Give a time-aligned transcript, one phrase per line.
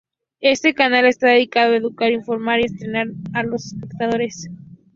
[0.39, 4.49] Este canal está dedicado a educar, informar y entretener a los espectadores.